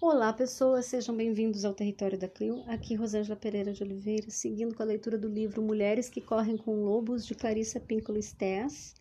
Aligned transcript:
Olá, 0.00 0.32
pessoas, 0.32 0.86
sejam 0.86 1.16
bem-vindos 1.16 1.64
ao 1.64 1.72
Território 1.72 2.18
da 2.18 2.28
Clio. 2.28 2.62
Aqui 2.66 2.94
Rosângela 2.94 3.36
Pereira 3.36 3.72
de 3.72 3.82
Oliveira, 3.82 4.28
seguindo 4.28 4.74
com 4.74 4.82
a 4.82 4.86
leitura 4.86 5.16
do 5.16 5.28
livro 5.28 5.62
Mulheres 5.62 6.10
que 6.10 6.20
Correm 6.20 6.56
com 6.56 6.84
Lobos, 6.84 7.24
de 7.24 7.34
Clarissa 7.34 7.80
Pinkola 7.80 8.20
Stess. 8.20 8.94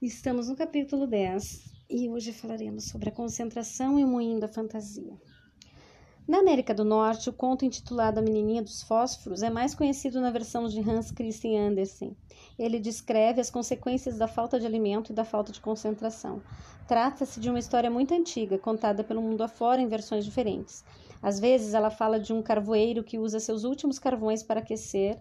Estamos 0.00 0.48
no 0.48 0.54
capítulo 0.54 1.06
10 1.06 1.72
e 1.90 2.08
hoje 2.08 2.32
falaremos 2.32 2.84
sobre 2.84 3.08
a 3.08 3.12
concentração 3.12 3.98
e 3.98 4.04
o 4.04 4.08
moinho 4.08 4.38
da 4.38 4.46
fantasia. 4.46 5.18
Na 6.26 6.38
América 6.38 6.74
do 6.74 6.84
Norte, 6.84 7.30
o 7.30 7.32
conto 7.32 7.64
intitulado 7.64 8.18
A 8.18 8.22
Menininha 8.22 8.60
dos 8.60 8.82
Fósforos 8.82 9.44
é 9.44 9.50
mais 9.50 9.76
conhecido 9.76 10.20
na 10.20 10.32
versão 10.32 10.66
de 10.66 10.80
Hans 10.80 11.12
Christian 11.12 11.68
Andersen. 11.68 12.16
Ele 12.58 12.80
descreve 12.80 13.40
as 13.40 13.48
consequências 13.48 14.18
da 14.18 14.26
falta 14.26 14.58
de 14.58 14.66
alimento 14.66 15.12
e 15.12 15.14
da 15.14 15.24
falta 15.24 15.52
de 15.52 15.60
concentração. 15.60 16.42
Trata-se 16.88 17.38
de 17.38 17.48
uma 17.48 17.60
história 17.60 17.88
muito 17.88 18.12
antiga, 18.12 18.58
contada 18.58 19.04
pelo 19.04 19.22
mundo 19.22 19.44
afora 19.44 19.80
em 19.80 19.86
versões 19.86 20.24
diferentes. 20.24 20.84
Às 21.22 21.38
vezes, 21.38 21.74
ela 21.74 21.90
fala 21.90 22.18
de 22.18 22.32
um 22.32 22.42
carvoeiro 22.42 23.04
que 23.04 23.20
usa 23.20 23.38
seus 23.38 23.62
últimos 23.62 24.00
carvões 24.00 24.42
para 24.42 24.58
aquecer 24.58 25.20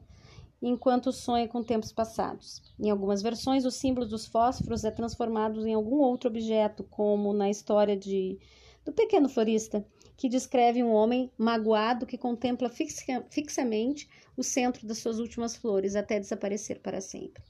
enquanto 0.60 1.12
sonha 1.12 1.48
com 1.48 1.62
tempos 1.62 1.92
passados. 1.92 2.64
Em 2.80 2.90
algumas 2.90 3.22
versões, 3.22 3.64
o 3.64 3.70
símbolo 3.70 4.08
dos 4.08 4.26
fósforos 4.26 4.84
é 4.84 4.90
transformado 4.90 5.68
em 5.68 5.74
algum 5.76 5.98
outro 5.98 6.32
objeto, 6.32 6.84
como 6.84 7.32
na 7.32 7.48
história 7.48 7.96
de 7.96 8.40
do 8.86 8.94
pequeno 8.94 9.28
florista, 9.28 9.84
que 10.16 10.30
descreve 10.30 10.82
um 10.84 10.92
homem 10.92 11.30
magoado 11.38 12.06
que 12.06 12.18
contempla 12.18 12.70
fixamente 12.70 14.08
o 14.38 14.44
centro 14.44 14.88
das 14.88 15.00
suas 15.00 15.20
últimas 15.20 15.56
flores 15.58 15.96
até 15.96 16.20
desaparecer 16.20 16.80
para 16.80 17.02
sempre. 17.02 17.44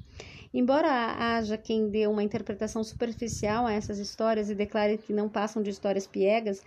Embora 0.53 0.89
haja 0.89 1.57
quem 1.57 1.89
dê 1.89 2.07
uma 2.07 2.23
interpretação 2.23 2.83
superficial 2.83 3.67
a 3.67 3.73
essas 3.73 3.99
histórias 3.99 4.49
e 4.49 4.55
declare 4.55 4.97
que 4.97 5.11
não 5.11 5.27
passam 5.27 5.61
de 5.61 5.69
histórias 5.69 6.07
piegas, 6.07 6.63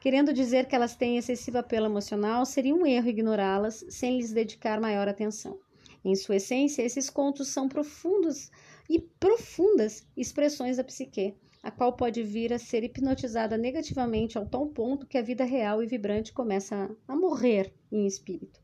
querendo 0.00 0.32
dizer 0.32 0.66
que 0.66 0.76
elas 0.76 0.94
têm 0.94 1.18
excessivo 1.18 1.58
apelo 1.58 1.86
emocional, 1.86 2.46
seria 2.46 2.74
um 2.74 2.86
erro 2.86 3.08
ignorá-las 3.08 3.84
sem 3.88 4.18
lhes 4.18 4.32
dedicar 4.32 4.80
maior 4.80 5.08
atenção. 5.08 5.58
Em 6.04 6.14
sua 6.14 6.36
essência, 6.36 6.82
esses 6.82 7.10
contos 7.10 7.48
são 7.48 7.68
profundos 7.68 8.50
e 8.88 9.00
profundas 9.00 10.06
expressões 10.16 10.76
da 10.76 10.84
psique, 10.84 11.34
a 11.64 11.70
qual 11.70 11.94
pode 11.94 12.22
vir 12.22 12.52
a 12.52 12.58
ser 12.58 12.84
hipnotizada 12.84 13.56
negativamente 13.56 14.36
ao 14.36 14.44
tal 14.44 14.66
ponto 14.66 15.06
que 15.06 15.16
a 15.16 15.22
vida 15.22 15.44
real 15.44 15.82
e 15.82 15.86
vibrante 15.86 16.30
começa 16.30 16.94
a 17.08 17.16
morrer 17.16 17.72
em 17.90 18.06
espírito. 18.06 18.60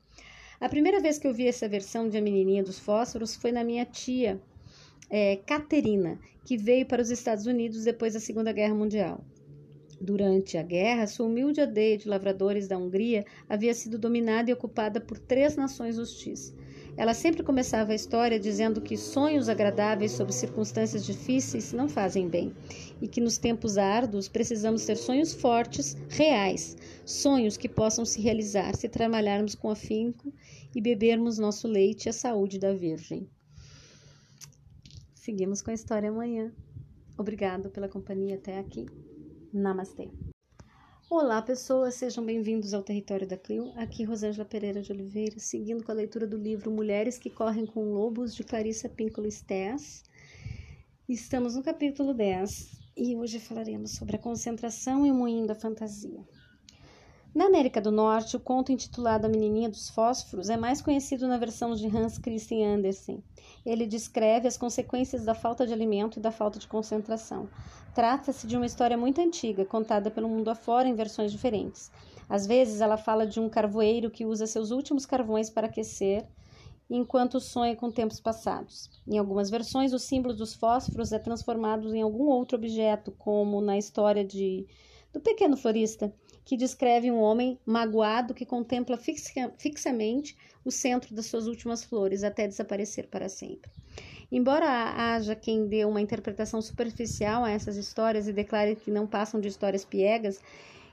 A 0.61 0.69
primeira 0.69 1.01
vez 1.01 1.19
que 1.19 1.27
eu 1.27 1.33
vi 1.33 1.49
essa 1.49 1.67
versão 1.67 2.11
de 2.11 2.19
A 2.19 2.21
Menininha 2.21 2.63
dos 2.63 2.79
Fósforos 2.79 3.35
foi 3.35 3.53
na 3.53 3.65
minha 3.65 3.87
tia, 3.87 4.39
é, 5.09 5.37
Caterina, 5.37 6.21
que 6.45 6.59
veio 6.59 6.85
para 6.85 7.01
os 7.01 7.11
Estados 7.11 7.47
Unidos 7.47 7.85
depois 7.85 8.13
da 8.13 8.21
Segunda 8.21 8.53
Guerra 8.53 8.75
Mundial. 8.75 9.25
Durante 9.99 10.59
a 10.59 10.63
guerra, 10.63 11.07
sua 11.07 11.25
humilde 11.25 11.63
aldeia 11.63 11.97
de 11.97 12.07
lavradores 12.07 12.69
da 12.69 12.77
Hungria 12.77 13.25
havia 13.49 13.73
sido 13.73 13.99
dominada 13.99 14.51
e 14.51 14.53
ocupada 14.53 15.01
por 15.01 15.19
três 15.19 15.57
nações 15.57 15.99
hostis. 15.99 16.55
Ela 17.01 17.15
sempre 17.15 17.43
começava 17.43 17.93
a 17.93 17.95
história 17.95 18.39
dizendo 18.39 18.79
que 18.79 18.95
sonhos 18.95 19.49
agradáveis 19.49 20.13
sob 20.13 20.31
circunstâncias 20.35 21.03
difíceis 21.03 21.73
não 21.73 21.89
fazem 21.89 22.29
bem 22.29 22.53
e 23.01 23.09
que 23.09 23.23
nos 23.23 23.39
tempos 23.39 23.79
árduos 23.79 24.29
precisamos 24.29 24.85
ter 24.85 24.97
sonhos 24.97 25.33
fortes, 25.33 25.97
reais, 26.11 26.77
sonhos 27.07 27.57
que 27.57 27.71
possam 27.71 28.05
se 28.05 28.21
realizar 28.21 28.77
se 28.77 28.87
trabalharmos 28.87 29.55
com 29.55 29.71
afinco 29.71 30.31
e 30.75 30.81
bebermos 30.83 31.39
nosso 31.39 31.67
leite 31.67 32.07
à 32.07 32.13
saúde 32.13 32.59
da 32.59 32.75
Virgem. 32.75 33.27
Seguimos 35.15 35.63
com 35.63 35.71
a 35.71 35.75
história 35.75 36.11
amanhã. 36.11 36.53
Obrigado 37.17 37.71
pela 37.71 37.89
companhia 37.89 38.35
até 38.35 38.59
aqui. 38.59 38.85
Namastê. 39.55 40.11
Olá, 41.13 41.43
pessoas, 41.43 41.97
sejam 41.97 42.25
bem-vindos 42.25 42.73
ao 42.73 42.85
Território 42.85 43.27
da 43.27 43.37
Clio. 43.37 43.73
Aqui 43.75 44.05
Rosângela 44.05 44.45
Pereira 44.45 44.81
de 44.81 44.93
Oliveira, 44.93 45.41
seguindo 45.41 45.83
com 45.83 45.91
a 45.91 45.95
leitura 45.95 46.25
do 46.25 46.37
livro 46.37 46.71
Mulheres 46.71 47.19
que 47.19 47.29
Correm 47.29 47.67
com 47.67 47.93
Lobos, 47.93 48.33
de 48.33 48.45
Clarissa 48.45 48.89
Pinkola 48.89 49.29
Stess. 49.29 50.05
Estamos 51.09 51.57
no 51.57 51.65
capítulo 51.65 52.15
10 52.15 52.79
e 52.97 53.17
hoje 53.17 53.41
falaremos 53.41 53.97
sobre 53.97 54.15
a 54.15 54.21
concentração 54.21 55.05
e 55.05 55.11
o 55.11 55.15
moinho 55.15 55.49
da 55.49 55.55
fantasia. 55.57 56.25
Na 57.33 57.47
América 57.47 57.81
do 57.81 57.93
Norte, 57.93 58.37
o 58.37 58.41
conto 58.41 58.73
intitulado 58.73 59.25
A 59.25 59.29
Menininha 59.29 59.69
dos 59.69 59.89
Fósforos 59.89 60.51
é 60.51 60.57
mais 60.57 60.83
conhecido 60.83 61.29
na 61.29 61.39
versão 61.39 61.77
de 61.77 61.87
Hans 61.87 62.19
Christian 62.19 62.75
Andersen. 62.75 63.23
Ele 63.65 63.87
descreve 63.87 64.49
as 64.49 64.57
consequências 64.57 65.25
da 65.25 65.33
falta 65.33 65.65
de 65.65 65.73
alimento 65.73 66.19
e 66.19 66.23
da 66.23 66.33
falta 66.33 66.59
de 66.59 66.67
concentração. 66.67 67.49
Trata-se 67.95 68.49
de 68.49 68.57
uma 68.57 68.67
história 68.67 68.97
muito 68.97 69.21
antiga, 69.21 69.65
contada 69.65 70.11
pelo 70.11 70.29
mundo 70.29 70.51
afora 70.51 70.89
em 70.89 70.95
versões 70.95 71.31
diferentes. 71.31 71.93
Às 72.29 72.49
vezes, 72.49 72.81
ela 72.81 72.97
fala 72.97 73.25
de 73.25 73.39
um 73.39 73.49
carvoeiro 73.49 74.11
que 74.11 74.27
usa 74.27 74.45
seus 74.45 74.73
últimos 74.73 75.07
carvões 75.07 75.49
para 75.49 75.69
aquecer 75.69 76.27
enquanto 76.91 77.39
sonha 77.39 77.77
com 77.77 77.93
tempos 77.93 78.19
passados. 78.19 78.91
Em 79.07 79.19
algumas 79.19 79.49
versões, 79.49 79.93
o 79.93 80.01
símbolo 80.01 80.35
dos 80.35 80.55
fósforos 80.55 81.13
é 81.13 81.19
transformado 81.21 81.95
em 81.95 82.03
algum 82.03 82.25
outro 82.25 82.59
objeto, 82.59 83.13
como 83.13 83.61
na 83.61 83.79
história 83.79 84.25
de 84.25 84.67
do 85.13 85.21
pequeno 85.21 85.57
florista, 85.57 86.13
que 86.45 86.57
descreve 86.57 87.11
um 87.11 87.19
homem 87.19 87.59
magoado 87.65 88.35
que 88.35 88.47
contempla 88.47 88.97
fixamente 88.97 90.37
o 90.65 90.71
centro 90.71 91.15
das 91.15 91.27
suas 91.27 91.47
últimas 91.47 91.85
flores 91.85 92.25
até 92.25 92.47
desaparecer 92.47 93.09
para 93.09 93.29
sempre. 93.29 93.71
Embora 94.33 94.67
haja 94.67 95.35
quem 95.35 95.67
dê 95.67 95.85
uma 95.85 96.01
interpretação 96.01 96.63
superficial 96.63 97.45
a 97.45 97.51
essas 97.51 97.77
histórias 97.77 98.29
e 98.29 98.33
declare 98.33 98.77
que 98.77 98.91
não 98.91 99.07
passam 99.07 99.41
de 99.41 99.49
histórias 99.49 99.85
piegas, 99.85 100.41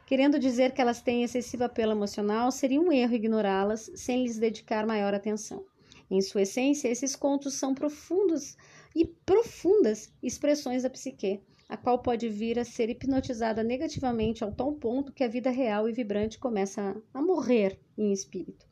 querendo 0.07 0.39
dizer 0.39 0.71
que 0.71 0.81
elas 0.81 1.01
têm 1.01 1.23
excessivo 1.23 1.63
apelo 1.63 1.91
emocional, 1.91 2.51
seria 2.51 2.81
um 2.81 2.91
erro 2.91 3.13
ignorá-las 3.13 3.91
sem 3.95 4.23
lhes 4.23 4.39
dedicar 4.39 4.87
maior 4.87 5.13
atenção. 5.13 5.63
Em 6.09 6.21
sua 6.21 6.43
essência, 6.43 6.87
esses 6.87 7.15
contos 7.15 7.55
são 7.55 7.75
profundos 7.75 8.55
e 8.95 9.05
profundas 9.05 10.11
expressões 10.23 10.83
da 10.83 10.89
psique, 10.89 11.41
a 11.69 11.75
qual 11.75 11.99
pode 11.99 12.29
vir 12.29 12.57
a 12.57 12.63
ser 12.63 12.89
hipnotizada 12.89 13.63
negativamente 13.63 14.43
ao 14.43 14.51
tal 14.51 14.73
ponto 14.73 15.11
que 15.11 15.23
a 15.23 15.27
vida 15.27 15.49
real 15.49 15.89
e 15.89 15.91
vibrante 15.91 16.39
começa 16.39 16.95
a 17.13 17.21
morrer 17.21 17.77
em 17.97 18.13
espírito. 18.13 18.65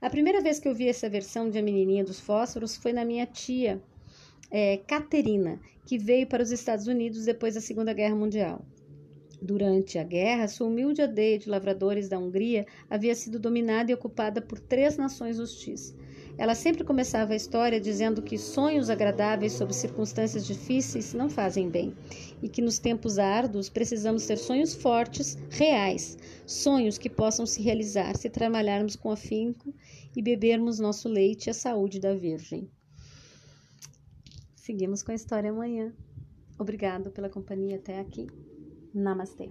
A 0.00 0.08
primeira 0.08 0.40
vez 0.40 0.60
que 0.60 0.68
eu 0.68 0.74
vi 0.74 0.88
essa 0.88 1.08
versão 1.08 1.50
de 1.50 1.58
A 1.58 1.62
Menininha 1.62 2.04
dos 2.04 2.20
Fósforos 2.20 2.76
foi 2.76 2.92
na 2.92 3.04
minha 3.04 3.26
tia, 3.26 3.82
é, 4.50 4.76
Caterina, 4.76 5.60
que 5.84 5.98
veio 5.98 6.26
para 6.26 6.42
os 6.42 6.52
Estados 6.52 6.86
Unidos 6.86 7.24
depois 7.24 7.54
da 7.54 7.60
Segunda 7.60 7.92
Guerra 7.92 8.14
Mundial. 8.14 8.64
Durante 9.42 9.98
a 9.98 10.04
guerra, 10.04 10.48
sua 10.48 10.66
humilde 10.66 11.02
aldeia 11.02 11.38
de 11.38 11.48
lavradores 11.48 12.08
da 12.08 12.18
Hungria 12.18 12.66
havia 12.88 13.14
sido 13.14 13.38
dominada 13.38 13.90
e 13.90 13.94
ocupada 13.94 14.40
por 14.40 14.58
três 14.58 14.96
nações 14.96 15.38
hostis. 15.38 15.94
Ela 16.38 16.54
sempre 16.54 16.84
começava 16.84 17.32
a 17.32 17.36
história 17.36 17.80
dizendo 17.80 18.22
que 18.22 18.38
sonhos 18.38 18.88
agradáveis 18.88 19.54
sob 19.54 19.74
circunstâncias 19.74 20.46
difíceis 20.46 21.12
não 21.12 21.28
fazem 21.28 21.68
bem 21.68 21.92
e 22.40 22.48
que 22.48 22.62
nos 22.62 22.78
tempos 22.78 23.18
árduos 23.18 23.68
precisamos 23.68 24.24
ter 24.24 24.38
sonhos 24.38 24.72
fortes, 24.72 25.36
reais, 25.50 26.16
sonhos 26.46 26.96
que 26.96 27.10
possam 27.10 27.44
se 27.44 27.60
realizar 27.60 28.16
se 28.16 28.30
trabalharmos 28.30 28.94
com 28.94 29.10
afinco 29.10 29.74
e 30.14 30.22
bebermos 30.22 30.78
nosso 30.78 31.08
leite 31.08 31.50
à 31.50 31.54
saúde 31.54 31.98
da 31.98 32.14
Virgem. 32.14 32.70
Seguimos 34.54 35.02
com 35.02 35.10
a 35.10 35.16
história 35.16 35.50
amanhã. 35.50 35.92
Obrigado 36.56 37.10
pela 37.10 37.28
companhia 37.28 37.76
até 37.76 37.98
aqui. 37.98 38.28
Namastê. 38.94 39.50